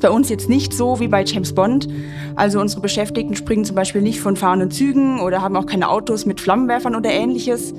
[0.00, 1.86] ist bei uns jetzt nicht so wie bei James Bond.
[2.34, 6.24] Also unsere Beschäftigten springen zum Beispiel nicht von fahrenden Zügen oder haben auch keine Autos
[6.24, 7.74] mit Flammenwerfern oder ähnliches.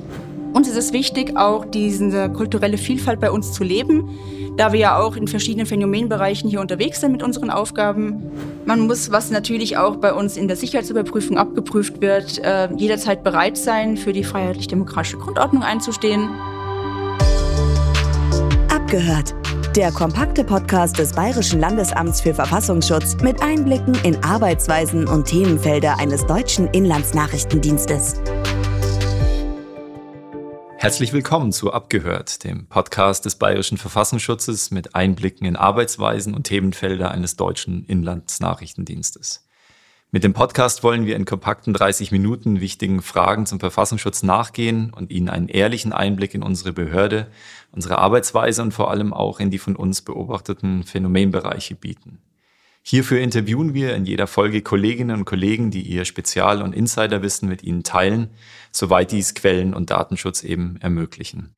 [0.54, 4.07] Uns ist es wichtig, auch diese kulturelle Vielfalt bei uns zu leben,
[4.55, 8.21] da wir ja auch in verschiedenen Phänomenbereichen hier unterwegs sind mit unseren Aufgaben.
[8.65, 13.57] Man muss, was natürlich auch bei uns in der Sicherheitsüberprüfung abgeprüft wird, äh, jederzeit bereit
[13.57, 16.29] sein, für die freiheitlich-demokratische Grundordnung einzustehen.
[18.69, 19.33] Abgehört.
[19.75, 26.25] Der kompakte Podcast des Bayerischen Landesamts für Verfassungsschutz mit Einblicken in Arbeitsweisen und Themenfelder eines
[26.25, 28.20] deutschen Inlandsnachrichtendienstes.
[30.76, 37.12] Herzlich willkommen zu Abgehört, dem Podcast des Bayerischen Verfassungsschutzes mit Einblicken in Arbeitsweisen und Themenfelder
[37.12, 39.48] eines deutschen Inlandsnachrichtendienstes.
[40.13, 45.09] Mit dem Podcast wollen wir in kompakten 30 Minuten wichtigen Fragen zum Verfassungsschutz nachgehen und
[45.09, 47.27] Ihnen einen ehrlichen Einblick in unsere Behörde,
[47.71, 52.20] unsere Arbeitsweise und vor allem auch in die von uns beobachteten Phänomenbereiche bieten.
[52.81, 57.63] Hierfür interviewen wir in jeder Folge Kolleginnen und Kollegen, die ihr Spezial- und Insiderwissen mit
[57.63, 58.31] Ihnen teilen,
[58.73, 61.55] soweit dies Quellen- und Datenschutz eben ermöglichen.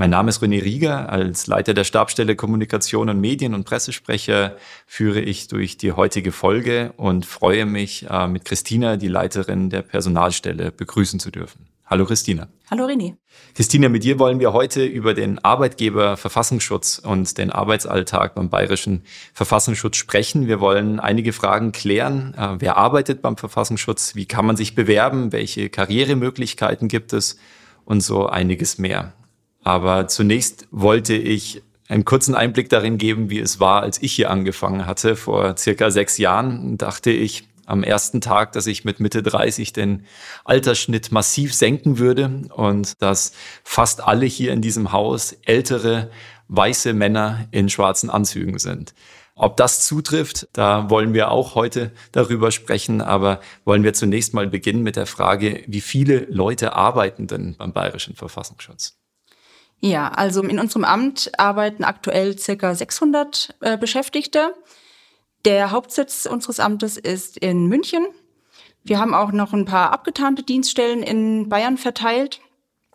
[0.00, 1.10] Mein Name ist René Rieger.
[1.10, 6.94] Als Leiter der Stabstelle Kommunikation und Medien und Pressesprecher führe ich durch die heutige Folge
[6.96, 11.66] und freue mich, äh, mit Christina, die Leiterin der Personalstelle, begrüßen zu dürfen.
[11.84, 12.48] Hallo Christina.
[12.70, 13.16] Hallo René.
[13.54, 19.02] Christina, mit dir wollen wir heute über den Arbeitgeber Verfassungsschutz und den Arbeitsalltag beim Bayerischen
[19.34, 20.46] Verfassungsschutz sprechen.
[20.46, 22.32] Wir wollen einige Fragen klären.
[22.38, 24.14] Äh, wer arbeitet beim Verfassungsschutz?
[24.14, 25.30] Wie kann man sich bewerben?
[25.32, 27.36] Welche Karrieremöglichkeiten gibt es?
[27.84, 29.12] Und so einiges mehr.
[29.70, 34.28] Aber zunächst wollte ich einen kurzen Einblick darin geben, wie es war, als ich hier
[34.28, 35.14] angefangen hatte.
[35.14, 40.06] Vor circa sechs Jahren dachte ich, am ersten Tag, dass ich mit Mitte 30 den
[40.44, 43.30] Altersschnitt massiv senken würde und dass
[43.62, 46.10] fast alle hier in diesem Haus ältere
[46.48, 48.92] weiße Männer in schwarzen Anzügen sind.
[49.36, 54.48] Ob das zutrifft, da wollen wir auch heute darüber sprechen, aber wollen wir zunächst mal
[54.48, 58.99] beginnen mit der Frage, wie viele Leute arbeiten denn beim Bayerischen Verfassungsschutz?
[59.80, 64.54] Ja, also in unserem Amt arbeiten aktuell circa 600 äh, Beschäftigte.
[65.44, 68.06] Der Hauptsitz unseres Amtes ist in München.
[68.84, 72.40] Wir haben auch noch ein paar abgetarnte Dienststellen in Bayern verteilt.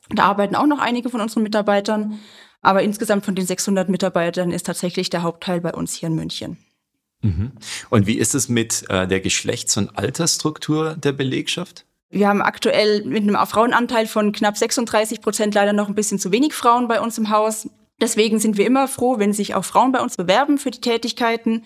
[0.09, 2.19] Da arbeiten auch noch einige von unseren Mitarbeitern.
[2.62, 6.57] Aber insgesamt von den 600 Mitarbeitern ist tatsächlich der Hauptteil bei uns hier in München.
[7.22, 7.51] Mhm.
[7.90, 11.85] Und wie ist es mit äh, der Geschlechts- und Altersstruktur der Belegschaft?
[12.10, 16.32] Wir haben aktuell mit einem Frauenanteil von knapp 36 Prozent leider noch ein bisschen zu
[16.32, 17.70] wenig Frauen bei uns im Haus.
[18.02, 21.64] Deswegen sind wir immer froh, wenn sich auch Frauen bei uns bewerben für die Tätigkeiten.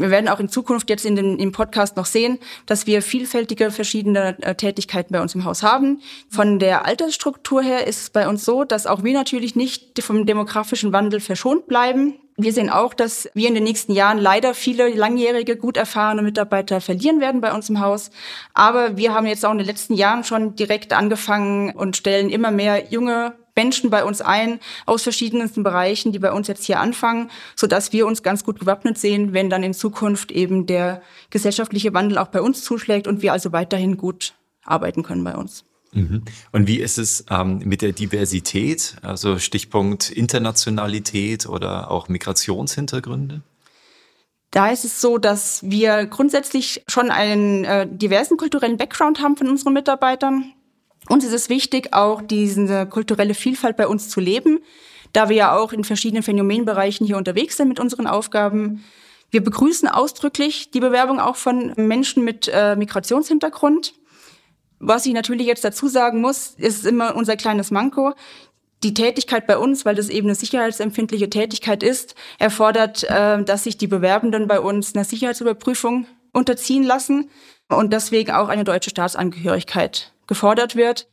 [0.00, 3.70] Wir werden auch in Zukunft jetzt in den, im Podcast noch sehen, dass wir vielfältige
[3.70, 6.00] verschiedene äh, Tätigkeiten bei uns im Haus haben.
[6.30, 10.24] Von der Altersstruktur her ist es bei uns so, dass auch wir natürlich nicht vom
[10.24, 12.14] demografischen Wandel verschont bleiben.
[12.38, 16.80] Wir sehen auch, dass wir in den nächsten Jahren leider viele langjährige, gut erfahrene Mitarbeiter
[16.80, 18.10] verlieren werden bei uns im Haus.
[18.54, 22.50] Aber wir haben jetzt auch in den letzten Jahren schon direkt angefangen und stellen immer
[22.50, 27.30] mehr junge Menschen bei uns ein aus verschiedensten Bereichen, die bei uns jetzt hier anfangen,
[27.56, 31.92] so dass wir uns ganz gut gewappnet sehen, wenn dann in Zukunft eben der gesellschaftliche
[31.94, 34.34] Wandel auch bei uns zuschlägt und wir also weiterhin gut
[34.64, 35.64] arbeiten können bei uns.
[35.92, 36.22] Mhm.
[36.52, 43.42] Und wie ist es ähm, mit der Diversität, also Stichpunkt Internationalität oder auch Migrationshintergründe?
[44.52, 49.48] Da ist es so, dass wir grundsätzlich schon einen äh, diversen kulturellen Background haben von
[49.48, 50.52] unseren Mitarbeitern.
[51.08, 54.60] Uns ist es wichtig, auch diese kulturelle Vielfalt bei uns zu leben,
[55.12, 58.84] da wir ja auch in verschiedenen Phänomenbereichen hier unterwegs sind mit unseren Aufgaben.
[59.30, 63.94] Wir begrüßen ausdrücklich die Bewerbung auch von Menschen mit äh, Migrationshintergrund.
[64.78, 68.14] Was ich natürlich jetzt dazu sagen muss, ist immer unser kleines Manko.
[68.82, 73.78] Die Tätigkeit bei uns, weil das eben eine sicherheitsempfindliche Tätigkeit ist, erfordert, äh, dass sich
[73.78, 77.30] die Bewerbenden bei uns einer Sicherheitsüberprüfung unterziehen lassen
[77.68, 81.08] und deswegen auch eine deutsche Staatsangehörigkeit gefordert wird.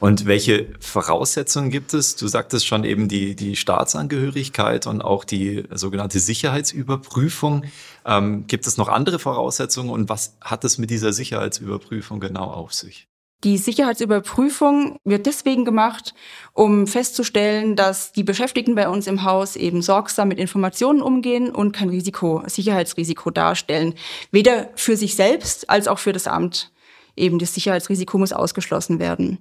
[0.00, 2.16] Und welche Voraussetzungen gibt es?
[2.16, 7.64] Du sagtest schon eben die, die Staatsangehörigkeit und auch die sogenannte Sicherheitsüberprüfung.
[8.04, 12.74] Ähm, gibt es noch andere Voraussetzungen und was hat es mit dieser Sicherheitsüberprüfung genau auf
[12.74, 13.08] sich?
[13.44, 16.12] Die Sicherheitsüberprüfung wird deswegen gemacht,
[16.54, 21.70] um festzustellen, dass die Beschäftigten bei uns im Haus eben sorgsam mit Informationen umgehen und
[21.70, 23.94] kein Risiko, Sicherheitsrisiko darstellen.
[24.32, 26.72] Weder für sich selbst als auch für das Amt
[27.18, 29.38] eben das Sicherheitsrisiko muss ausgeschlossen werden.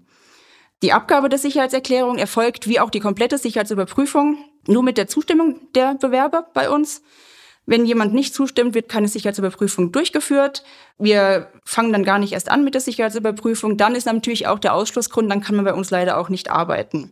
[0.83, 4.37] Die Abgabe der Sicherheitserklärung erfolgt wie auch die komplette Sicherheitsüberprüfung
[4.67, 7.01] nur mit der Zustimmung der Bewerber bei uns.
[7.69, 10.63] Wenn jemand nicht zustimmt, wird keine Sicherheitsüberprüfung durchgeführt.
[10.97, 13.75] Wir fangen dann gar nicht erst an mit der Sicherheitsüberprüfung.
[13.75, 17.11] Dann ist natürlich auch der Ausschlussgrund, dann kann man bei uns leider auch nicht arbeiten.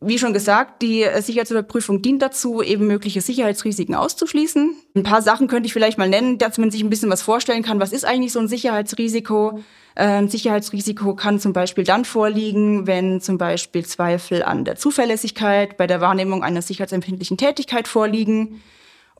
[0.00, 4.76] Wie schon gesagt, die Sicherheitsüberprüfung dient dazu, eben mögliche Sicherheitsrisiken auszuschließen.
[4.94, 7.62] Ein paar Sachen könnte ich vielleicht mal nennen, dass man sich ein bisschen was vorstellen
[7.62, 7.80] kann.
[7.80, 9.60] Was ist eigentlich so ein Sicherheitsrisiko?
[9.94, 15.86] Ein Sicherheitsrisiko kann zum Beispiel dann vorliegen, wenn zum Beispiel Zweifel an der Zuverlässigkeit bei
[15.86, 18.60] der Wahrnehmung einer sicherheitsempfindlichen Tätigkeit vorliegen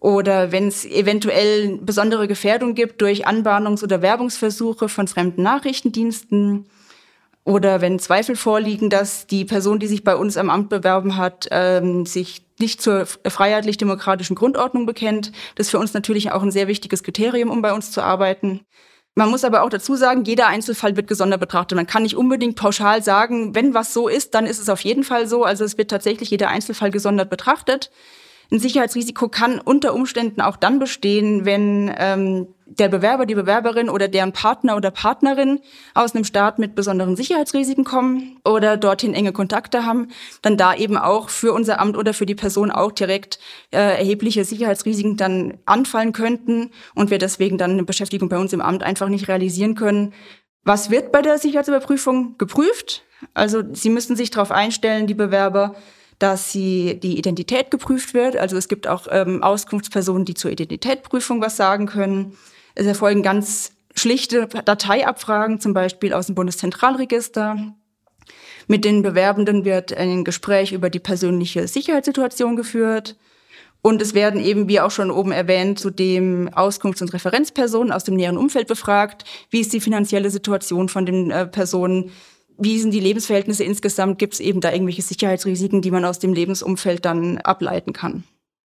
[0.04, 6.66] oder wenn es eventuell besondere Gefährdung gibt durch Anbahnungs- oder Werbungsversuche von fremden Nachrichtendiensten
[7.42, 11.48] oder wenn Zweifel vorliegen, dass die Person, die sich bei uns am Amt bewerben hat,
[11.50, 15.32] ähm, sich nicht zur freiheitlich-demokratischen Grundordnung bekennt.
[15.54, 18.60] Das ist für uns natürlich auch ein sehr wichtiges Kriterium, um bei uns zu arbeiten.
[19.14, 21.76] Man muss aber auch dazu sagen, jeder Einzelfall wird gesondert betrachtet.
[21.76, 25.02] Man kann nicht unbedingt pauschal sagen, wenn was so ist, dann ist es auf jeden
[25.02, 25.44] Fall so.
[25.44, 27.90] Also es wird tatsächlich jeder Einzelfall gesondert betrachtet.
[28.50, 34.08] Ein Sicherheitsrisiko kann unter Umständen auch dann bestehen, wenn ähm, der Bewerber, die Bewerberin oder
[34.08, 35.60] deren Partner oder Partnerin
[35.94, 40.08] aus einem Staat mit besonderen Sicherheitsrisiken kommen oder dorthin enge Kontakte haben,
[40.42, 43.38] dann da eben auch für unser Amt oder für die Person auch direkt
[43.70, 48.60] äh, erhebliche Sicherheitsrisiken dann anfallen könnten und wir deswegen dann eine Beschäftigung bei uns im
[48.60, 50.12] Amt einfach nicht realisieren können.
[50.64, 53.04] Was wird bei der Sicherheitsüberprüfung geprüft?
[53.34, 55.74] Also Sie müssen sich darauf einstellen, die Bewerber,
[56.24, 58.38] dass sie die Identität geprüft wird.
[58.38, 62.32] Also es gibt auch ähm, Auskunftspersonen, die zur Identitätsprüfung was sagen können.
[62.74, 67.74] Es erfolgen ganz schlichte Dateiabfragen, zum Beispiel aus dem Bundeszentralregister.
[68.68, 73.18] Mit den Bewerbenden wird ein Gespräch über die persönliche Sicherheitssituation geführt.
[73.82, 78.16] Und es werden eben, wie auch schon oben erwähnt, zudem Auskunfts- und Referenzpersonen aus dem
[78.16, 79.24] näheren Umfeld befragt.
[79.50, 82.12] Wie ist die finanzielle Situation von den äh, Personen?
[82.58, 84.18] Wie sind die Lebensverhältnisse insgesamt?
[84.18, 88.24] Gibt es eben da irgendwelche Sicherheitsrisiken, die man aus dem Lebensumfeld dann ableiten kann?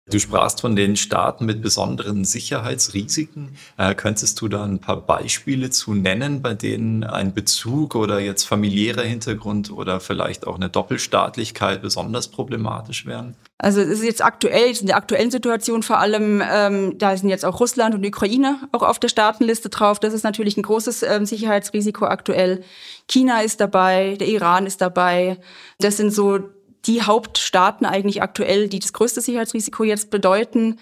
[0.08, 3.58] Du sprachst von den Staaten mit besonderen Sicherheitsrisiken.
[3.78, 8.44] Äh, könntest du da ein paar Beispiele zu nennen, bei denen ein Bezug oder jetzt
[8.44, 13.36] familiärer Hintergrund oder vielleicht auch eine Doppelstaatlichkeit besonders problematisch wären?
[13.58, 17.44] Also es ist jetzt aktuell, in der aktuellen Situation vor allem, ähm, da sind jetzt
[17.44, 20.00] auch Russland und Ukraine auch auf der Staatenliste drauf.
[20.00, 22.64] Das ist natürlich ein großes ähm, Sicherheitsrisiko aktuell.
[23.10, 25.40] China ist dabei, der Iran ist dabei.
[25.80, 26.42] Das sind so
[26.88, 30.78] die Hauptstaaten eigentlich aktuell, die das größte Sicherheitsrisiko jetzt bedeuten.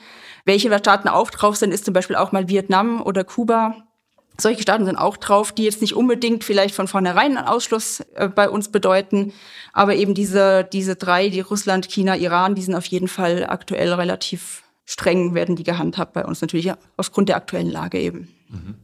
[0.45, 3.75] Welche Staaten auch drauf sind, ist zum Beispiel auch mal Vietnam oder Kuba.
[4.37, 8.27] Solche Staaten sind auch drauf, die jetzt nicht unbedingt vielleicht von vornherein einen Ausschluss äh,
[8.27, 9.31] bei uns bedeuten,
[9.73, 13.93] aber eben diese, diese drei, die Russland, China, Iran, die sind auf jeden Fall aktuell
[13.93, 18.27] relativ streng, werden die gehandhabt bei uns natürlich aufgrund der aktuellen Lage eben.
[18.49, 18.75] Mhm.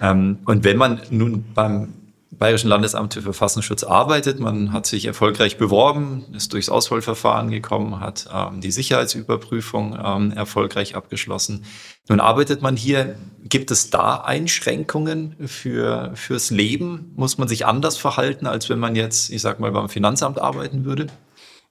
[0.00, 1.92] Ähm, und wenn man nun beim
[2.32, 4.38] Bayerischen Landesamt für Verfassungsschutz arbeitet.
[4.38, 10.94] Man hat sich erfolgreich beworben, ist durchs Auswahlverfahren gekommen, hat ähm, die Sicherheitsüberprüfung ähm, erfolgreich
[10.94, 11.64] abgeschlossen.
[12.08, 13.16] Nun arbeitet man hier.
[13.42, 17.12] Gibt es da Einschränkungen für, fürs Leben?
[17.16, 20.84] Muss man sich anders verhalten, als wenn man jetzt, ich sag mal, beim Finanzamt arbeiten
[20.84, 21.08] würde?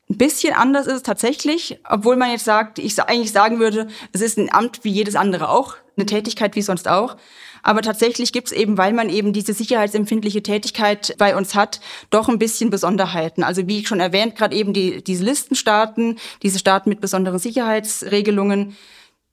[0.10, 4.22] Ein bisschen anders ist es tatsächlich, obwohl man jetzt sagt, ich eigentlich sagen würde, es
[4.22, 7.18] ist ein Amt wie jedes andere auch, eine Tätigkeit wie sonst auch.
[7.63, 12.30] Aber tatsächlich gibt es eben, weil man eben diese sicherheitsempfindliche Tätigkeit bei uns hat, doch
[12.30, 13.44] ein bisschen Besonderheiten.
[13.44, 18.78] Also wie schon erwähnt, gerade eben die, diese Listenstaaten, diese Staaten mit besonderen Sicherheitsregelungen,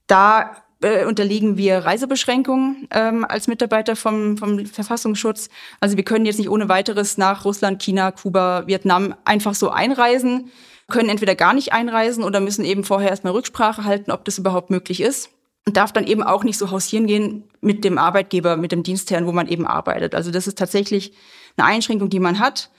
[0.06, 5.48] da äh, unterliegen wir Reisebeschränkungen ähm, als Mitarbeiter vom, vom Verfassungsschutz.
[5.80, 10.50] Also wir können jetzt nicht ohne weiteres nach Russland, China, Kuba, Vietnam einfach so einreisen,
[10.88, 14.70] können entweder gar nicht einreisen oder müssen eben vorher erstmal Rücksprache halten, ob das überhaupt
[14.70, 15.30] möglich ist
[15.66, 19.26] und darf dann eben auch nicht so hausieren gehen mit dem Arbeitgeber, mit dem Dienstherrn,
[19.26, 20.14] wo man eben arbeitet.
[20.14, 21.12] Also das ist tatsächlich
[21.56, 22.70] eine Einschränkung, die man hat.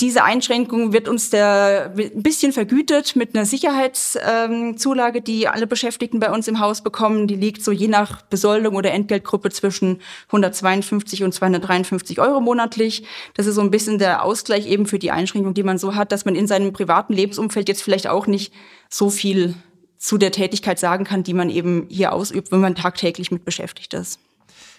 [0.00, 6.30] Diese Einschränkung wird uns der, ein bisschen vergütet mit einer Sicherheitszulage, die alle Beschäftigten bei
[6.30, 7.26] uns im Haus bekommen.
[7.26, 13.02] Die liegt so je nach Besoldung oder Entgeltgruppe zwischen 152 und 253 Euro monatlich.
[13.34, 16.12] Das ist so ein bisschen der Ausgleich eben für die Einschränkung, die man so hat,
[16.12, 18.54] dass man in seinem privaten Lebensumfeld jetzt vielleicht auch nicht
[18.88, 19.56] so viel
[19.98, 23.94] zu der Tätigkeit sagen kann, die man eben hier ausübt, wenn man tagtäglich mit beschäftigt
[23.94, 24.20] ist.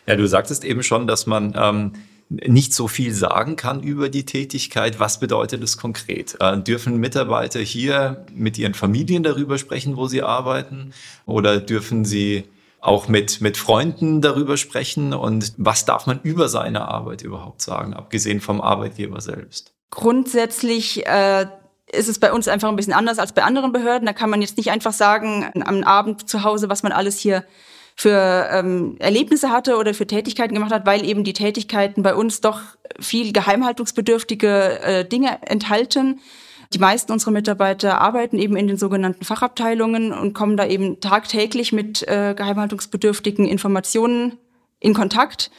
[0.07, 1.93] Ja, du sagtest eben schon, dass man ähm,
[2.29, 4.99] nicht so viel sagen kann über die Tätigkeit.
[4.99, 6.37] Was bedeutet es konkret?
[6.39, 10.93] Äh, dürfen Mitarbeiter hier mit ihren Familien darüber sprechen, wo sie arbeiten?
[11.25, 12.45] Oder dürfen sie
[12.81, 15.13] auch mit, mit Freunden darüber sprechen?
[15.13, 19.73] Und was darf man über seine Arbeit überhaupt sagen, abgesehen vom Arbeitgeber selbst?
[19.89, 21.47] Grundsätzlich äh,
[21.91, 24.05] ist es bei uns einfach ein bisschen anders als bei anderen Behörden.
[24.05, 27.43] Da kann man jetzt nicht einfach sagen, am Abend zu Hause, was man alles hier
[27.95, 32.39] für ähm, Erlebnisse hatte oder für Tätigkeiten gemacht hat, weil eben die Tätigkeiten bei uns
[32.39, 32.61] doch
[32.97, 36.21] viel geheimhaltungsbedürftige äh, Dinge enthalten.
[36.71, 41.73] Die meisten unserer Mitarbeiter arbeiten eben in den sogenannten Fachabteilungen und kommen da eben tagtäglich
[41.73, 44.37] mit äh, geheimhaltungsbedürftigen Informationen
[44.79, 45.51] in Kontakt,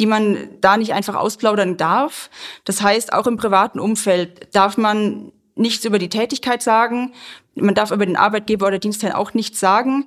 [0.00, 2.28] die man da nicht einfach ausplaudern darf.
[2.64, 7.12] Das heißt, auch im privaten Umfeld darf man nichts über die Tätigkeit sagen.
[7.54, 10.06] Man darf über den Arbeitgeber oder Dienstherrn auch nichts sagen.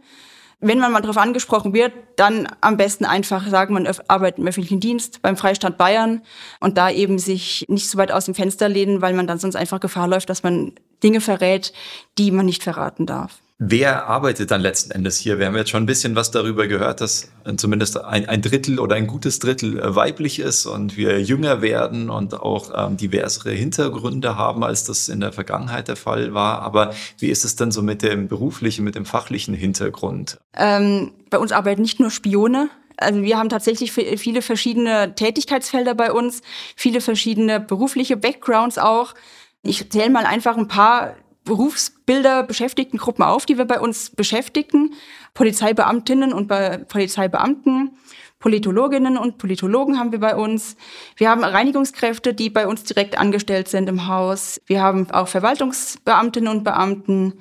[0.59, 4.79] Wenn man mal darauf angesprochen wird, dann am besten einfach sagen, man arbeitet im öffentlichen
[4.79, 6.23] Dienst beim Freistaat Bayern
[6.59, 9.55] und da eben sich nicht so weit aus dem Fenster lehnen, weil man dann sonst
[9.55, 10.73] einfach Gefahr läuft, dass man
[11.03, 11.73] Dinge verrät,
[12.17, 13.39] die man nicht verraten darf.
[13.59, 15.39] Wer arbeitet dann letzten Endes hier?
[15.39, 18.95] Wir haben jetzt schon ein bisschen was darüber gehört, dass zumindest ein, ein Drittel oder
[18.95, 24.37] ein gutes Drittel äh, weiblich ist und wir jünger werden und auch ähm, diversere Hintergründe
[24.37, 26.61] haben, als das in der Vergangenheit der Fall war.
[26.61, 30.37] Aber wie ist es denn so mit dem beruflichen, mit dem fachlichen Hintergrund?
[30.55, 36.11] Ähm, bei uns arbeiten nicht nur Spione, also wir haben tatsächlich viele verschiedene Tätigkeitsfelder bei
[36.11, 36.41] uns,
[36.75, 39.13] viele verschiedene berufliche Backgrounds auch.
[39.61, 41.15] Ich zähle mal einfach ein paar
[41.47, 44.93] Berufsbilder Beschäftigtengruppen auf, die wir bei uns beschäftigen.
[45.33, 46.47] Polizeibeamtinnen und
[46.87, 47.97] Polizeibeamten,
[48.39, 50.77] Politologinnen und Politologen haben wir bei uns.
[51.15, 54.61] Wir haben Reinigungskräfte, die bei uns direkt angestellt sind im Haus.
[54.67, 57.33] Wir haben auch Verwaltungsbeamtinnen und Beamten.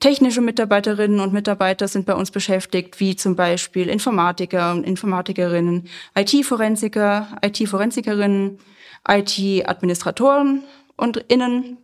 [0.00, 7.38] Technische Mitarbeiterinnen und Mitarbeiter sind bei uns beschäftigt, wie zum Beispiel Informatiker und Informatikerinnen, IT-Forensiker,
[7.40, 8.58] IT-Forensikerinnen,
[9.08, 10.64] IT-Administratoren
[10.96, 11.78] und Innen,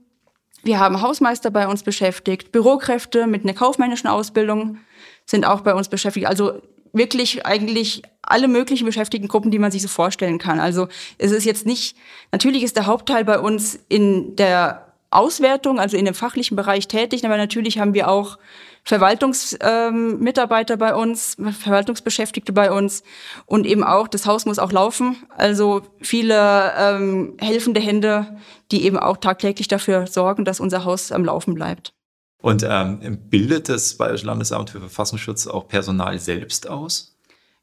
[0.63, 4.79] wir haben Hausmeister bei uns beschäftigt, Bürokräfte mit einer kaufmännischen Ausbildung
[5.25, 6.27] sind auch bei uns beschäftigt.
[6.27, 6.61] Also
[6.93, 10.61] wirklich eigentlich alle möglichen Beschäftigtengruppen, die man sich so vorstellen kann.
[10.61, 10.89] Also
[11.19, 11.97] es ist jetzt nicht,
[12.33, 17.25] natürlich ist der Hauptteil bei uns in der Auswertung, also in dem fachlichen Bereich tätig,
[17.25, 18.39] aber natürlich haben wir auch
[18.85, 23.03] Verwaltungsmitarbeiter ähm, bei uns, Verwaltungsbeschäftigte bei uns
[23.47, 25.17] und eben auch, das Haus muss auch laufen.
[25.31, 28.39] Also viele ähm, helfende Hände,
[28.71, 31.93] die eben auch tagtäglich dafür sorgen, dass unser Haus am Laufen bleibt.
[32.41, 37.15] Und ähm, bildet das Bayerische Landesamt für Verfassungsschutz auch Personal selbst aus?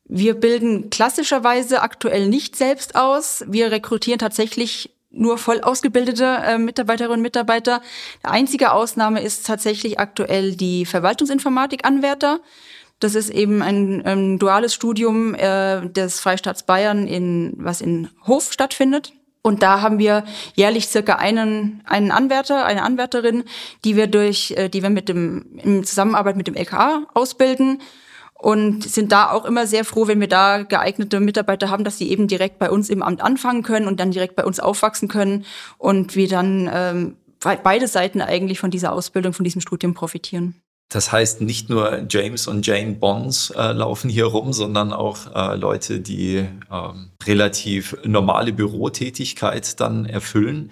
[0.08, 3.44] Wir bilden klassischerweise aktuell nicht selbst aus.
[3.48, 7.82] Wir rekrutieren tatsächlich nur voll ausgebildete äh, Mitarbeiterinnen und Mitarbeiter.
[8.24, 12.40] Die einzige Ausnahme ist tatsächlich aktuell die Verwaltungsinformatik-Anwärter.
[13.00, 18.52] Das ist eben ein, ein duales Studium äh, des Freistaats Bayern, in, was in Hof
[18.52, 19.14] stattfindet.
[19.42, 20.24] Und da haben wir
[20.56, 23.44] jährlich circa einen, einen Anwärter, eine Anwärterin,
[23.84, 27.82] die wir durch, äh, die wir mit dem, in Zusammenarbeit mit dem LKA ausbilden
[28.46, 32.12] und sind da auch immer sehr froh, wenn wir da geeignete Mitarbeiter haben, dass sie
[32.12, 35.46] eben direkt bei uns im Amt anfangen können und dann direkt bei uns aufwachsen können
[35.80, 37.16] und wir dann ähm,
[37.64, 40.54] beide Seiten eigentlich von dieser Ausbildung, von diesem Studium profitieren.
[40.90, 45.56] Das heißt, nicht nur James und Jane Bonds äh, laufen hier rum, sondern auch äh,
[45.56, 46.48] Leute, die äh,
[47.26, 50.70] relativ normale Bürotätigkeit dann erfüllen.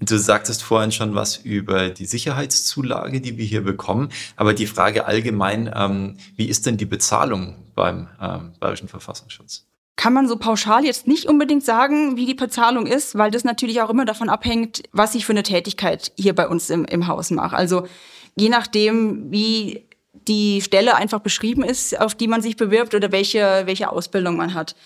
[0.00, 4.10] Du sagtest vorhin schon was über die Sicherheitszulage, die wir hier bekommen.
[4.36, 9.64] Aber die Frage allgemein, ähm, wie ist denn die Bezahlung beim ähm, Bayerischen Verfassungsschutz?
[9.96, 13.80] Kann man so pauschal jetzt nicht unbedingt sagen, wie die Bezahlung ist, weil das natürlich
[13.80, 17.30] auch immer davon abhängt, was ich für eine Tätigkeit hier bei uns im, im Haus
[17.30, 17.56] mache.
[17.56, 17.86] Also
[18.36, 19.86] je nachdem, wie
[20.28, 24.52] die Stelle einfach beschrieben ist, auf die man sich bewirbt oder welche, welche Ausbildung man
[24.52, 24.76] hat.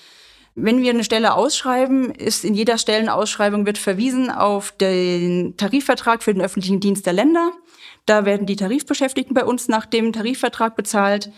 [0.54, 6.34] Wenn wir eine Stelle ausschreiben, ist in jeder Stellenausschreibung wird verwiesen auf den Tarifvertrag für
[6.34, 7.52] den öffentlichen Dienst der Länder.
[8.04, 11.30] Da werden die Tarifbeschäftigten bei uns nach dem Tarifvertrag bezahlt.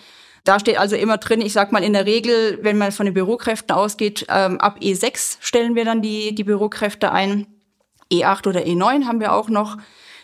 [0.45, 3.15] Da steht also immer drin, ich sag mal in der Regel, wenn man von den
[3.15, 7.47] Bürokräften ausgeht, ähm, ab E6 stellen wir dann die, die Bürokräfte ein.
[8.11, 9.79] E8 oder E9 haben wir auch noch.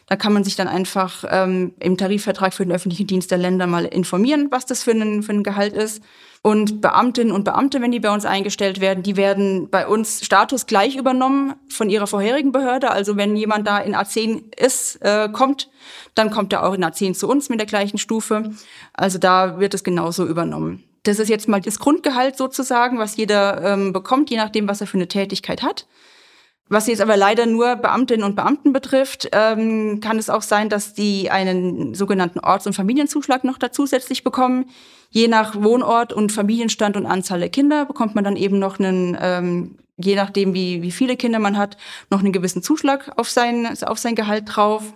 [0.07, 3.67] Da kann man sich dann einfach ähm, im Tarifvertrag für den öffentlichen Dienst der Länder
[3.67, 6.03] mal informieren, was das für ein, für ein Gehalt ist.
[6.43, 10.67] Und Beamtinnen und Beamte, wenn die bei uns eingestellt werden, die werden bei uns Status
[10.67, 12.91] gleich übernommen von ihrer vorherigen Behörde.
[12.91, 15.69] Also wenn jemand da in A10 ist, äh, kommt,
[16.15, 18.53] dann kommt er auch in A10 zu uns mit der gleichen Stufe.
[18.93, 20.85] Also da wird es genauso übernommen.
[21.03, 24.87] Das ist jetzt mal das Grundgehalt sozusagen, was jeder ähm, bekommt, je nachdem, was er
[24.87, 25.87] für eine Tätigkeit hat.
[26.69, 30.93] Was jetzt aber leider nur Beamtinnen und Beamten betrifft, ähm, kann es auch sein, dass
[30.93, 34.67] die einen sogenannten Orts- und Familienzuschlag noch zusätzlich bekommen.
[35.11, 39.17] Je nach Wohnort und Familienstand und Anzahl der Kinder bekommt man dann eben noch einen,
[39.21, 41.79] ähm, je nachdem wie, wie viele Kinder man hat,
[42.11, 44.93] noch einen gewissen Zuschlag auf sein, auf sein Gehalt drauf.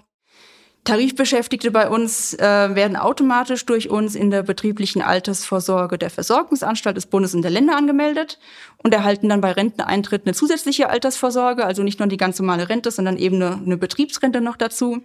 [0.85, 7.07] Tarifbeschäftigte bei uns äh, werden automatisch durch uns in der betrieblichen Altersvorsorge der Versorgungsanstalt des
[7.07, 8.41] Bundes und der Länder angemeldet
[8.83, 12.91] und erhalten dann bei Renteneintritt eine zusätzliche Altersvorsorge, also nicht nur die ganz normale Rente,
[12.91, 15.03] sondern eben eine, eine Betriebsrente noch dazu.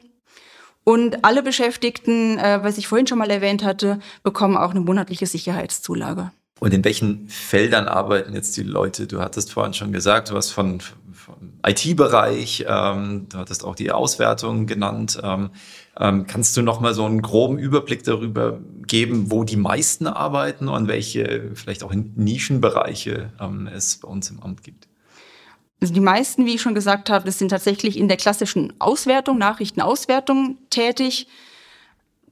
[0.84, 5.28] Und alle Beschäftigten, äh, was ich vorhin schon mal erwähnt hatte, bekommen auch eine monatliche
[5.28, 6.32] Sicherheitszulage.
[6.60, 9.06] Und in welchen Feldern arbeiten jetzt die Leute?
[9.06, 11.36] Du hattest vorhin schon gesagt, du hast von, vom
[11.66, 15.20] IT-Bereich, ähm, du hattest auch die Auswertung genannt.
[15.22, 15.52] Ähm,
[16.00, 20.68] ähm, kannst du noch mal so einen groben Überblick darüber geben, wo die meisten arbeiten
[20.68, 24.88] und welche vielleicht auch Nischenbereiche ähm, es bei uns im Amt gibt?
[25.80, 29.38] Also die meisten, wie ich schon gesagt habe, das sind tatsächlich in der klassischen Auswertung,
[29.38, 31.28] Nachrichtenauswertung tätig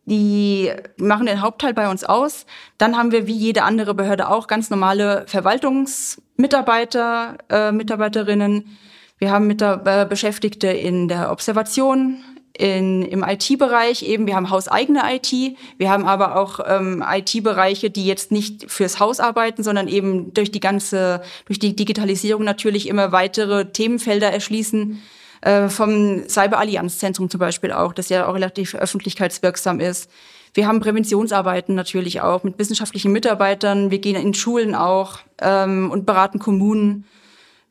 [0.06, 2.46] die machen den Hauptteil bei uns aus.
[2.78, 8.78] Dann haben wir wie jede andere Behörde auch ganz normale Verwaltungsmitarbeiter, äh, Mitarbeiterinnen.
[9.18, 12.24] Wir haben mit äh, Beschäftigte in der Observation,
[12.58, 15.32] in, im IT-Bereich eben, wir haben hauseigene IT,
[15.78, 20.52] wir haben aber auch ähm, IT-Bereiche, die jetzt nicht fürs Haus arbeiten, sondern eben durch
[20.52, 25.02] die ganze, durch die Digitalisierung natürlich immer weitere Themenfelder erschließen.
[25.46, 30.10] Äh, vom Cyber-Allianz-Zentrum zum Beispiel auch, das ja auch relativ öffentlichkeitswirksam ist.
[30.56, 33.92] Wir haben Präventionsarbeiten natürlich auch mit wissenschaftlichen Mitarbeitern.
[33.92, 37.06] Wir gehen in Schulen auch ähm, und beraten Kommunen.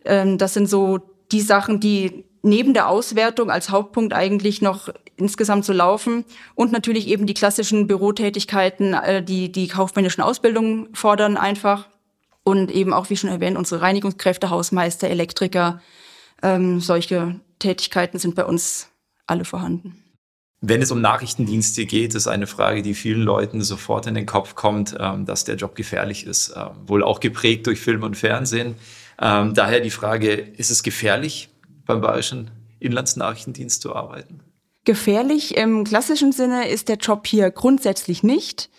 [0.04, 1.00] Ähm, das sind so
[1.32, 7.08] die Sachen, die neben der Auswertung als Hauptpunkt eigentlich noch insgesamt so laufen und natürlich
[7.08, 11.88] eben die klassischen Bürotätigkeiten, äh, die die kaufmännischen Ausbildungen fordern einfach
[12.44, 15.80] und eben auch, wie schon erwähnt, unsere Reinigungskräfte, Hausmeister, Elektriker,
[16.40, 18.88] ähm, solche Tätigkeiten sind bei uns
[19.26, 20.04] alle vorhanden.
[20.60, 24.54] Wenn es um Nachrichtendienste geht, ist eine Frage, die vielen Leuten sofort in den Kopf
[24.54, 28.74] kommt, ähm, dass der Job gefährlich ist, äh, wohl auch geprägt durch Film und Fernsehen.
[29.20, 31.50] Ähm, daher die Frage, ist es gefährlich,
[31.84, 34.40] beim Bayerischen Inlandsnachrichtendienst zu arbeiten?
[34.84, 38.70] Gefährlich im klassischen Sinne ist der Job hier grundsätzlich nicht.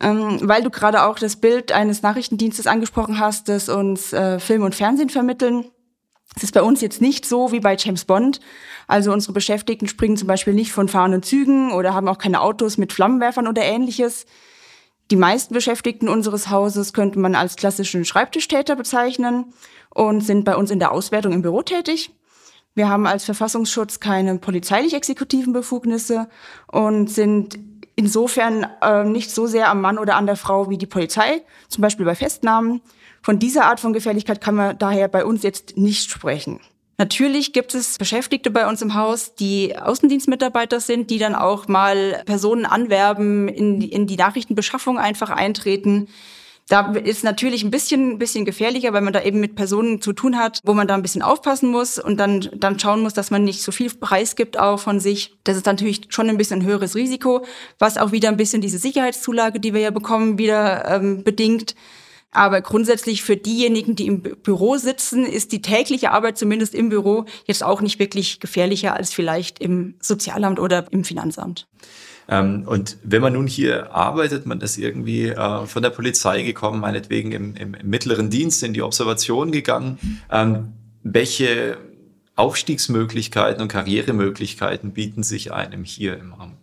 [0.00, 4.62] Ähm, weil du gerade auch das Bild eines Nachrichtendienstes angesprochen hast, das uns äh, Film
[4.62, 5.64] und Fernsehen vermitteln.
[6.36, 8.40] Es ist bei uns jetzt nicht so wie bei James Bond.
[8.86, 12.78] Also unsere Beschäftigten springen zum Beispiel nicht von fahrenden Zügen oder haben auch keine Autos
[12.78, 14.26] mit Flammenwerfern oder ähnliches.
[15.10, 19.52] Die meisten Beschäftigten unseres Hauses könnte man als klassischen Schreibtischtäter bezeichnen
[19.94, 22.10] und sind bei uns in der Auswertung im Büro tätig.
[22.74, 26.28] Wir haben als Verfassungsschutz keine polizeilich-exekutiven Befugnisse
[26.70, 27.58] und sind
[27.96, 31.82] insofern äh, nicht so sehr am Mann oder an der Frau wie die Polizei, zum
[31.82, 32.80] Beispiel bei Festnahmen.
[33.28, 36.60] Von dieser Art von Gefährlichkeit kann man daher bei uns jetzt nicht sprechen.
[36.96, 42.22] Natürlich gibt es Beschäftigte bei uns im Haus, die Außendienstmitarbeiter sind, die dann auch mal
[42.24, 46.08] Personen anwerben, in die, in die Nachrichtenbeschaffung einfach eintreten.
[46.70, 50.38] Da ist natürlich ein bisschen, bisschen gefährlicher, weil man da eben mit Personen zu tun
[50.38, 53.44] hat, wo man da ein bisschen aufpassen muss und dann, dann schauen muss, dass man
[53.44, 55.36] nicht so viel Preis gibt auch von sich.
[55.44, 57.44] Das ist natürlich schon ein bisschen ein höheres Risiko,
[57.78, 61.74] was auch wieder ein bisschen diese Sicherheitszulage, die wir ja bekommen, wieder ähm, bedingt.
[62.30, 67.24] Aber grundsätzlich für diejenigen, die im Büro sitzen, ist die tägliche Arbeit zumindest im Büro
[67.46, 71.66] jetzt auch nicht wirklich gefährlicher als vielleicht im Sozialamt oder im Finanzamt.
[72.28, 76.80] Ähm, und wenn man nun hier arbeitet, man ist irgendwie äh, von der Polizei gekommen,
[76.80, 79.98] meinetwegen im, im, mittleren Dienst in die Observation gegangen.
[80.30, 81.78] Ähm, welche
[82.36, 86.57] Aufstiegsmöglichkeiten und Karrieremöglichkeiten bieten sich einem hier im Amt?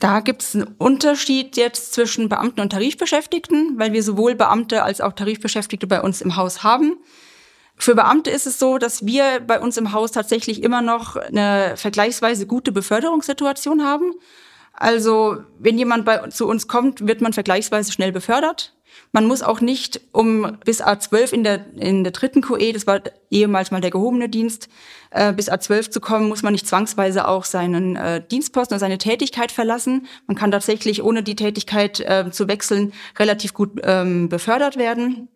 [0.00, 5.02] Da gibt es einen Unterschied jetzt zwischen Beamten und Tarifbeschäftigten, weil wir sowohl Beamte als
[5.02, 6.96] auch Tarifbeschäftigte bei uns im Haus haben.
[7.76, 11.74] Für Beamte ist es so, dass wir bei uns im Haus tatsächlich immer noch eine
[11.76, 14.14] vergleichsweise gute Beförderungssituation haben.
[14.72, 18.74] Also wenn jemand bei, zu uns kommt, wird man vergleichsweise schnell befördert.
[19.12, 23.00] Man muss auch nicht um bis A12 in der, in der dritten QE, das war
[23.30, 24.68] ehemals mal der gehobene Dienst,
[25.10, 28.98] äh, bis A12 zu kommen, muss man nicht zwangsweise auch seinen äh, Dienstposten oder seine
[28.98, 30.06] Tätigkeit verlassen.
[30.26, 35.28] Man kann tatsächlich, ohne die Tätigkeit äh, zu wechseln, relativ gut ähm, befördert werden.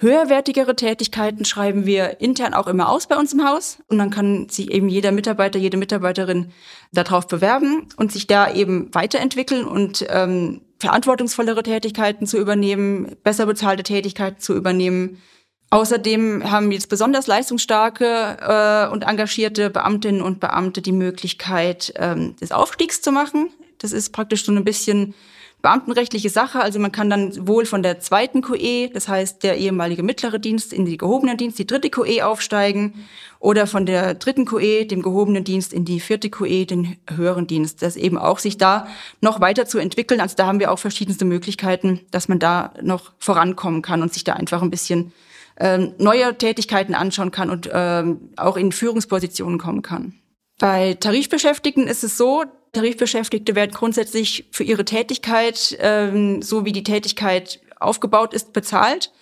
[0.00, 3.82] Höherwertigere Tätigkeiten schreiben wir intern auch immer aus bei uns im Haus.
[3.88, 6.52] Und dann kann sich eben jeder Mitarbeiter, jede Mitarbeiterin
[6.90, 13.82] darauf bewerben und sich da eben weiterentwickeln und ähm, verantwortungsvollere Tätigkeiten zu übernehmen, besser bezahlte
[13.82, 15.20] Tätigkeiten zu übernehmen.
[15.68, 22.50] Außerdem haben jetzt besonders leistungsstarke äh, und engagierte Beamtinnen und Beamte die Möglichkeit, ähm, des
[22.50, 23.50] Aufstiegs zu machen.
[23.78, 25.14] Das ist praktisch so ein bisschen
[25.62, 26.60] beamtenrechtliche Sache.
[26.60, 30.72] Also man kann dann wohl von der zweiten QE, das heißt der ehemalige mittlere Dienst,
[30.72, 33.06] in die gehobenen Dienst, die dritte QE aufsteigen
[33.38, 37.82] oder von der dritten QE, dem gehobenen Dienst, in die vierte QE, den höheren Dienst.
[37.82, 38.86] Das eben auch sich da
[39.20, 40.20] noch weiter zu entwickeln.
[40.20, 44.24] Also da haben wir auch verschiedenste Möglichkeiten, dass man da noch vorankommen kann und sich
[44.24, 45.12] da einfach ein bisschen
[45.58, 50.14] ähm, neue Tätigkeiten anschauen kann und ähm, auch in Führungspositionen kommen kann.
[50.58, 56.84] Bei Tarifbeschäftigten ist es so, Tarifbeschäftigte werden grundsätzlich für ihre Tätigkeit, ähm, so wie die
[56.84, 59.12] Tätigkeit aufgebaut ist, bezahlt.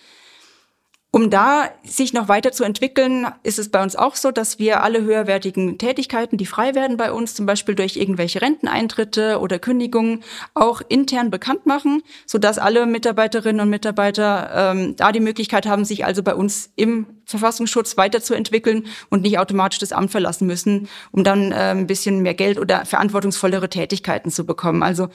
[1.11, 4.83] Um da sich noch weiter zu entwickeln, ist es bei uns auch so, dass wir
[4.83, 10.23] alle höherwertigen Tätigkeiten, die frei werden bei uns, zum Beispiel durch irgendwelche Renteneintritte oder Kündigungen,
[10.53, 16.05] auch intern bekannt machen, sodass alle Mitarbeiterinnen und Mitarbeiter ähm, da die Möglichkeit haben, sich
[16.05, 21.51] also bei uns im Verfassungsschutz weiterzuentwickeln und nicht automatisch das Amt verlassen müssen, um dann
[21.51, 24.83] äh, ein bisschen mehr Geld oder verantwortungsvollere Tätigkeiten zu bekommen.
[24.83, 25.09] Also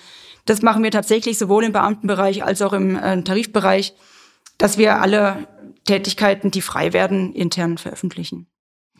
[0.44, 3.94] das machen wir tatsächlich sowohl im Beamtenbereich als auch im äh, Tarifbereich,
[4.58, 5.46] dass wir alle
[5.84, 8.46] Tätigkeiten, die frei werden, intern veröffentlichen.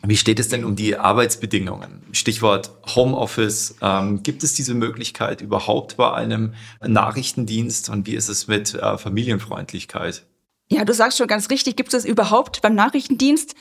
[0.03, 2.03] Wie steht es denn um die Arbeitsbedingungen?
[2.11, 3.75] Stichwort Homeoffice.
[3.81, 6.53] Ähm, gibt es diese Möglichkeit überhaupt bei einem
[6.85, 7.89] Nachrichtendienst?
[7.89, 10.25] Und wie ist es mit äh, Familienfreundlichkeit?
[10.67, 13.55] Ja, du sagst schon ganz richtig, gibt es überhaupt beim Nachrichtendienst?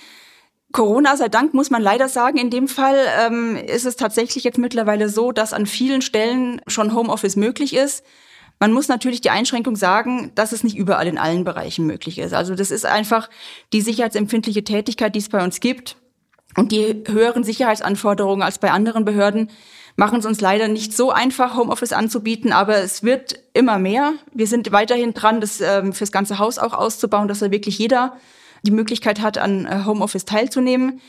[0.73, 4.59] Corona sei Dank, muss man leider sagen, in dem Fall ähm, ist es tatsächlich jetzt
[4.59, 8.05] mittlerweile so, dass an vielen Stellen schon Homeoffice möglich ist.
[8.59, 12.33] Man muss natürlich die Einschränkung sagen, dass es nicht überall in allen Bereichen möglich ist.
[12.33, 13.29] Also das ist einfach
[13.73, 15.97] die sicherheitsempfindliche Tätigkeit, die es bei uns gibt.
[16.57, 19.51] Und die höheren Sicherheitsanforderungen als bei anderen Behörden
[19.97, 24.15] machen es uns leider nicht so einfach, Homeoffice anzubieten, aber es wird immer mehr.
[24.33, 28.17] Wir sind weiterhin dran, das ähm, fürs ganze Haus auch auszubauen, dass da wirklich jeder
[28.63, 31.01] die Möglichkeit hat, an äh, Homeoffice teilzunehmen.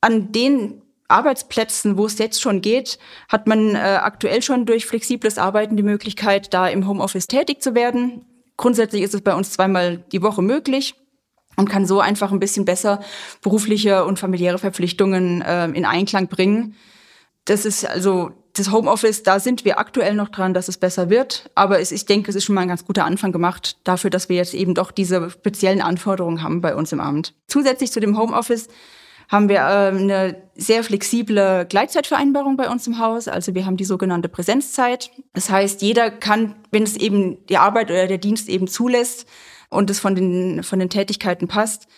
[0.00, 5.38] An den Arbeitsplätzen, wo es jetzt schon geht, hat man äh, aktuell schon durch flexibles
[5.38, 8.24] Arbeiten die Möglichkeit, da im Homeoffice tätig zu werden.
[8.56, 10.94] Grundsätzlich ist es bei uns zweimal die Woche möglich
[11.56, 13.00] und kann so einfach ein bisschen besser
[13.42, 16.74] berufliche und familiäre Verpflichtungen äh, in Einklang bringen.
[17.44, 21.50] Das ist also das Homeoffice, da sind wir aktuell noch dran, dass es besser wird.
[21.54, 24.28] Aber es, ich denke, es ist schon mal ein ganz guter Anfang gemacht dafür, dass
[24.28, 27.34] wir jetzt eben doch diese speziellen Anforderungen haben bei uns im Amt.
[27.48, 28.68] Zusätzlich zu dem Homeoffice
[29.28, 33.28] haben wir äh, eine sehr flexible Gleitzeitvereinbarung bei uns im Haus.
[33.28, 35.10] Also wir haben die sogenannte Präsenzzeit.
[35.32, 39.26] Das heißt, jeder kann, wenn es eben die Arbeit oder der Dienst eben zulässt
[39.70, 41.88] und es von den, von den Tätigkeiten passt,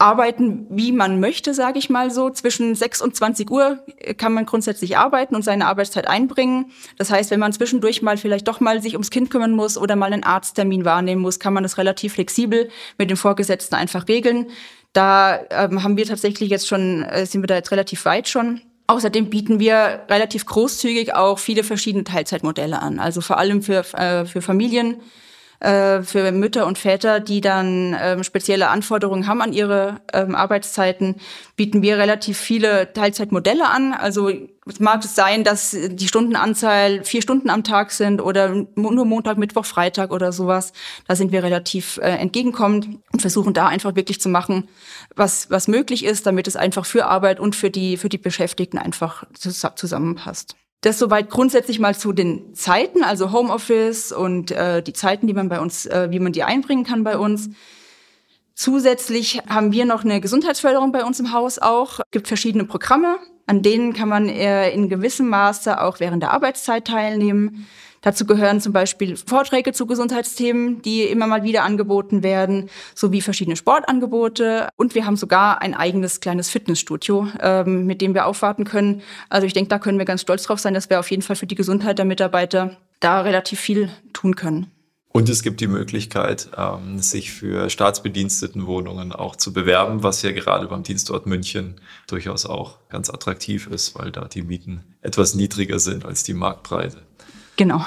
[0.00, 2.30] arbeiten, wie man möchte, sage ich mal so.
[2.30, 3.84] Zwischen 6 und 20 Uhr
[4.16, 6.72] kann man grundsätzlich arbeiten und seine Arbeitszeit einbringen.
[6.96, 9.96] Das heißt, wenn man zwischendurch mal vielleicht doch mal sich ums Kind kümmern muss oder
[9.96, 14.46] mal einen Arzttermin wahrnehmen muss, kann man das relativ flexibel mit dem Vorgesetzten einfach regeln.
[14.92, 18.60] Da ähm, haben wir tatsächlich jetzt schon, äh, sind wir da jetzt relativ weit schon.
[18.88, 22.98] Außerdem bieten wir relativ großzügig auch viele verschiedene Teilzeitmodelle an.
[22.98, 24.96] Also vor allem für, äh, für Familien,
[25.60, 31.16] äh, für Mütter und Väter, die dann ähm, spezielle Anforderungen haben an ihre ähm, Arbeitszeiten,
[31.56, 33.92] bieten wir relativ viele Teilzeitmodelle an.
[33.92, 34.30] Also
[34.66, 39.36] es mag es sein, dass die Stundenanzahl vier Stunden am Tag sind oder nur Montag,
[39.36, 40.72] Mittwoch, Freitag oder sowas.
[41.06, 44.68] Da sind wir relativ äh, entgegenkommend und versuchen da einfach wirklich zu machen,
[45.14, 48.78] was, was möglich ist, damit es einfach für Arbeit und für die, für die Beschäftigten
[48.78, 50.56] einfach zusammenpasst.
[50.82, 55.48] Das soweit grundsätzlich mal zu den Zeiten, also Homeoffice und äh, die Zeiten, die man
[55.48, 57.50] bei uns, äh, wie man die einbringen kann bei uns.
[58.54, 62.00] Zusätzlich haben wir noch eine Gesundheitsförderung bei uns im Haus auch.
[62.00, 63.18] Es gibt verschiedene Programme,
[63.50, 67.66] an denen kann man äh, in gewissem Maße auch während der Arbeitszeit teilnehmen.
[68.00, 73.56] Dazu gehören zum Beispiel Vorträge zu Gesundheitsthemen, die immer mal wieder angeboten werden, sowie verschiedene
[73.56, 74.68] Sportangebote.
[74.76, 79.02] Und wir haben sogar ein eigenes kleines Fitnessstudio, ähm, mit dem wir aufwarten können.
[79.28, 81.34] Also ich denke, da können wir ganz stolz drauf sein, dass wir auf jeden Fall
[81.34, 84.70] für die Gesundheit der Mitarbeiter da relativ viel tun können.
[85.12, 90.68] Und es gibt die Möglichkeit, ähm, sich für Staatsbedienstetenwohnungen auch zu bewerben, was ja gerade
[90.68, 96.04] beim Dienstort München durchaus auch ganz attraktiv ist, weil da die Mieten etwas niedriger sind
[96.04, 97.02] als die Marktbreite.
[97.56, 97.84] Genau.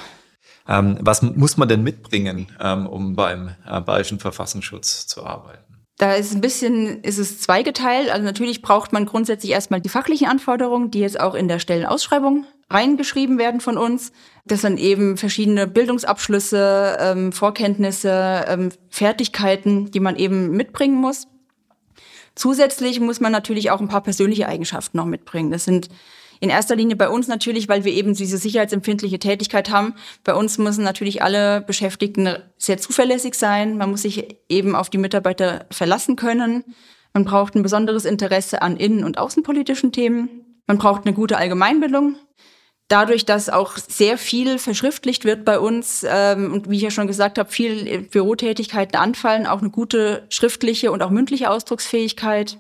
[0.68, 5.73] Ähm, was muss man denn mitbringen, ähm, um beim äh, Bayerischen Verfassungsschutz zu arbeiten?
[5.98, 8.10] Da ist ein bisschen, ist es zweigeteilt.
[8.10, 12.46] Also natürlich braucht man grundsätzlich erstmal die fachlichen Anforderungen, die jetzt auch in der Stellenausschreibung
[12.70, 14.12] reingeschrieben werden von uns.
[14.46, 21.28] Das sind eben verschiedene Bildungsabschlüsse, ähm, Vorkenntnisse, ähm, Fertigkeiten, die man eben mitbringen muss.
[22.36, 25.52] Zusätzlich muss man natürlich auch ein paar persönliche Eigenschaften noch mitbringen.
[25.52, 25.90] Das sind
[26.44, 29.96] in erster Linie bei uns natürlich, weil wir eben diese sicherheitsempfindliche Tätigkeit haben.
[30.26, 33.78] Bei uns müssen natürlich alle Beschäftigten sehr zuverlässig sein.
[33.78, 36.66] Man muss sich eben auf die Mitarbeiter verlassen können.
[37.14, 40.60] Man braucht ein besonderes Interesse an innen- und außenpolitischen Themen.
[40.68, 42.18] Man braucht eine gute Allgemeinbildung.
[42.90, 47.08] Dadurch, dass auch sehr viel verschriftlicht wird bei uns ähm, und wie ich ja schon
[47.08, 52.58] gesagt habe, viel Bürotätigkeiten anfallen, auch eine gute schriftliche und auch mündliche Ausdrucksfähigkeit.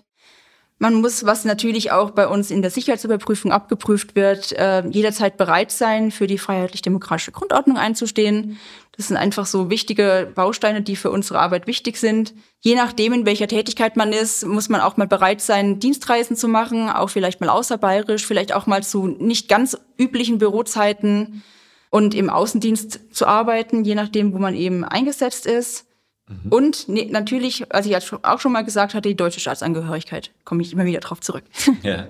[0.79, 5.71] Man muss, was natürlich auch bei uns in der Sicherheitsüberprüfung abgeprüft wird, äh, jederzeit bereit
[5.71, 8.59] sein, für die freiheitlich-demokratische Grundordnung einzustehen.
[8.97, 12.33] Das sind einfach so wichtige Bausteine, die für unsere Arbeit wichtig sind.
[12.59, 16.47] Je nachdem, in welcher Tätigkeit man ist, muss man auch mal bereit sein, Dienstreisen zu
[16.47, 21.43] machen, auch vielleicht mal außerbayerisch, vielleicht auch mal zu nicht ganz üblichen Bürozeiten
[21.89, 25.85] und im Außendienst zu arbeiten, je nachdem, wo man eben eingesetzt ist.
[26.27, 26.51] Mhm.
[26.51, 30.31] Und ne, natürlich, als ich auch schon mal gesagt hatte, die deutsche Staatsangehörigkeit.
[30.45, 31.43] Komme ich immer wieder drauf zurück.
[31.83, 32.07] Ja.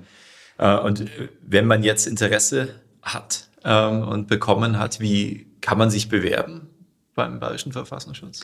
[0.57, 1.05] Äh, und
[1.41, 6.69] wenn man jetzt Interesse hat ähm, und bekommen hat, wie kann man sich bewerben
[7.15, 8.41] beim Bayerischen Verfassungsschutz?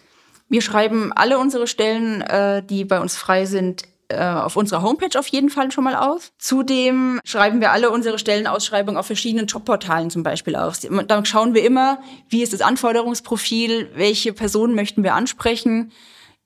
[0.50, 5.18] Wir schreiben alle unsere Stellen, äh, die bei uns frei sind, äh, auf unserer Homepage
[5.20, 6.32] auf jeden Fall schon mal aus.
[6.40, 10.88] Zudem schreiben wir alle unsere Stellenausschreibungen auf verschiedenen Jobportalen zum Beispiel aus.
[11.08, 15.92] Da schauen wir immer, wie ist das Anforderungsprofil, welche Personen möchten wir ansprechen.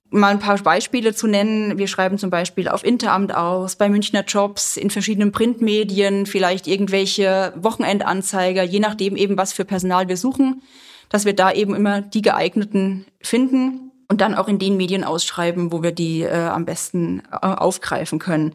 [0.09, 1.77] Mal ein paar Beispiele zu nennen.
[1.77, 7.53] Wir schreiben zum Beispiel auf Interamt aus, bei Münchner Jobs, in verschiedenen Printmedien, vielleicht irgendwelche
[7.55, 10.61] Wochenendanzeiger, je nachdem eben, was für Personal wir suchen,
[11.09, 15.71] dass wir da eben immer die geeigneten finden und dann auch in den Medien ausschreiben,
[15.71, 18.53] wo wir die äh, am besten äh, aufgreifen können.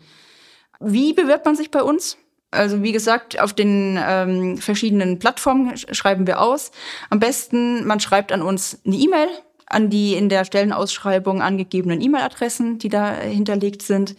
[0.80, 2.16] Wie bewirbt man sich bei uns?
[2.50, 6.70] Also wie gesagt, auf den ähm, verschiedenen Plattformen schreiben wir aus.
[7.10, 9.28] Am besten, man schreibt an uns eine E-Mail
[9.70, 14.16] an die in der Stellenausschreibung angegebenen E-Mail-Adressen, die da hinterlegt sind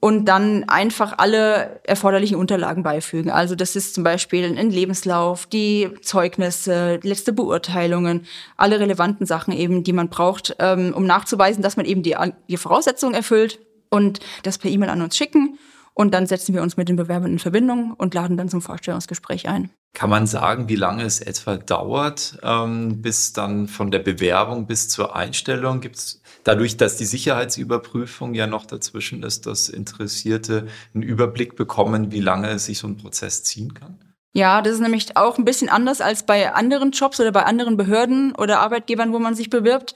[0.00, 3.30] und dann einfach alle erforderlichen Unterlagen beifügen.
[3.30, 9.82] Also das ist zum Beispiel ein Lebenslauf, die Zeugnisse, letzte Beurteilungen, alle relevanten Sachen eben,
[9.82, 12.16] die man braucht, ähm, um nachzuweisen, dass man eben die,
[12.48, 13.58] die Voraussetzungen erfüllt
[13.90, 15.58] und das per E-Mail an uns schicken.
[15.94, 19.48] Und dann setzen wir uns mit den Bewerbern in Verbindung und laden dann zum Vorstellungsgespräch
[19.48, 19.70] ein.
[19.94, 24.88] Kann man sagen, wie lange es etwa dauert, ähm, bis dann von der Bewerbung bis
[24.88, 25.80] zur Einstellung?
[25.80, 32.12] Gibt es dadurch, dass die Sicherheitsüberprüfung ja noch dazwischen ist, dass Interessierte einen Überblick bekommen,
[32.12, 33.98] wie lange sich so ein Prozess ziehen kann?
[34.32, 37.76] Ja, das ist nämlich auch ein bisschen anders als bei anderen Jobs oder bei anderen
[37.76, 39.94] Behörden oder Arbeitgebern, wo man sich bewirbt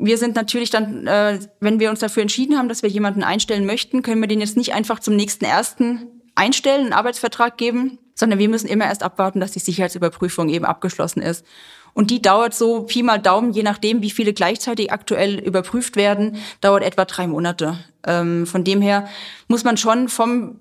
[0.00, 3.66] wir sind natürlich dann, äh, wenn wir uns dafür entschieden haben, dass wir jemanden einstellen
[3.66, 8.38] möchten, können wir den jetzt nicht einfach zum nächsten ersten einstellen, einen Arbeitsvertrag geben, sondern
[8.38, 11.44] wir müssen immer erst abwarten, dass die Sicherheitsüberprüfung eben abgeschlossen ist.
[11.94, 16.36] Und die dauert so Pi mal Daumen, je nachdem, wie viele gleichzeitig aktuell überprüft werden,
[16.60, 17.78] dauert etwa drei Monate.
[18.06, 19.08] Ähm, von dem her
[19.48, 20.60] muss man schon vom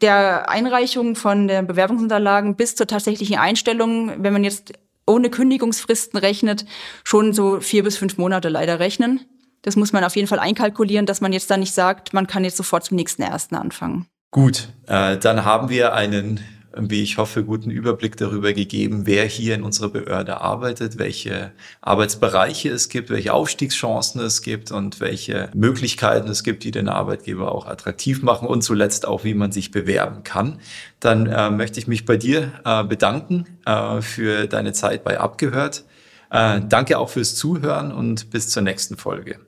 [0.00, 4.72] der Einreichung von den Bewerbungsunterlagen bis zur tatsächlichen Einstellung, wenn man jetzt
[5.06, 6.66] ohne Kündigungsfristen rechnet,
[7.02, 9.20] schon so vier bis fünf Monate leider rechnen.
[9.62, 12.44] Das muss man auf jeden Fall einkalkulieren, dass man jetzt da nicht sagt, man kann
[12.44, 14.06] jetzt sofort zum nächsten ersten anfangen.
[14.30, 16.40] Gut, äh, dann haben wir einen
[16.76, 22.70] wie ich hoffe, guten Überblick darüber gegeben, wer hier in unserer Behörde arbeitet, welche Arbeitsbereiche
[22.70, 27.66] es gibt, welche Aufstiegschancen es gibt und welche Möglichkeiten es gibt, die den Arbeitgeber auch
[27.66, 30.60] attraktiv machen und zuletzt auch, wie man sich bewerben kann.
[31.00, 35.84] Dann äh, möchte ich mich bei dir äh, bedanken äh, für deine Zeit bei Abgehört.
[36.30, 39.38] Äh, danke auch fürs Zuhören und bis zur nächsten Folge.